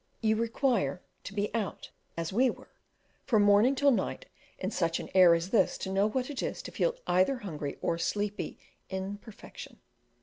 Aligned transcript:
You 0.21 0.35
require 0.35 1.03
to 1.25 1.31
be 1.35 1.53
out 1.53 1.91
as 2.17 2.33
we 2.33 2.49
were 2.49 2.71
from 3.27 3.43
morning 3.43 3.75
till 3.75 3.91
night 3.91 4.25
in 4.57 4.71
such 4.71 4.99
an 4.99 5.09
air 5.13 5.35
as 5.35 5.51
this 5.51 5.77
to 5.77 5.91
know 5.93 6.07
what 6.09 6.31
it 6.31 6.41
is 6.41 6.63
to 6.63 6.71
feel 6.71 6.95
either 7.05 7.37
hungry 7.37 7.77
or 7.83 7.99
sleepy 7.99 8.57
in 8.89 9.19
perfection! 9.19 9.77